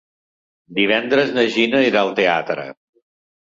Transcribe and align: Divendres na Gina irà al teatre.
Divendres 0.77 1.33
na 1.35 1.43
Gina 1.57 1.83
irà 1.89 2.01
al 2.03 2.11
teatre. 2.21 2.67